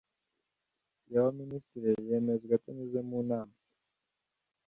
[1.11, 3.55] y abaminisitiri yemezwa atanyuze mu nama